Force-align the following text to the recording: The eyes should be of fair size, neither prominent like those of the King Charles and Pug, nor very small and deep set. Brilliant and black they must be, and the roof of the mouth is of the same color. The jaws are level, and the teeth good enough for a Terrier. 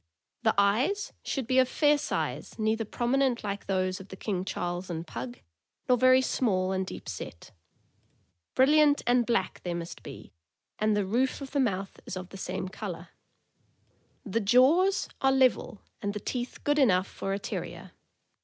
The 0.41 0.55
eyes 0.57 1.13
should 1.21 1.45
be 1.45 1.59
of 1.59 1.69
fair 1.69 1.95
size, 1.99 2.57
neither 2.57 2.85
prominent 2.85 3.43
like 3.43 3.67
those 3.67 3.99
of 3.99 4.07
the 4.07 4.15
King 4.15 4.43
Charles 4.45 4.89
and 4.89 5.05
Pug, 5.05 5.41
nor 5.87 5.95
very 5.95 6.23
small 6.23 6.71
and 6.71 6.87
deep 6.87 7.07
set. 7.07 7.51
Brilliant 8.55 9.03
and 9.05 9.27
black 9.27 9.61
they 9.61 9.75
must 9.75 10.01
be, 10.01 10.33
and 10.79 10.97
the 10.97 11.05
roof 11.05 11.39
of 11.39 11.51
the 11.51 11.59
mouth 11.59 11.99
is 12.07 12.17
of 12.17 12.29
the 12.29 12.37
same 12.37 12.67
color. 12.67 13.09
The 14.25 14.39
jaws 14.39 15.07
are 15.21 15.31
level, 15.31 15.83
and 16.01 16.15
the 16.15 16.19
teeth 16.19 16.63
good 16.63 16.79
enough 16.79 17.05
for 17.05 17.31
a 17.33 17.37
Terrier. 17.37 17.91